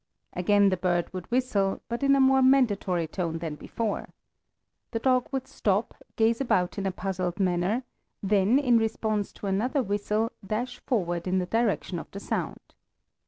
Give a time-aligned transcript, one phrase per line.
[0.33, 4.09] Again the bird would whistle, but in a more mandatory tone than before.
[4.89, 7.83] The dog would stop, gaze about in a puzzled manner,
[8.23, 12.73] then, in response to another whistle, dash forward in the direction of the sound.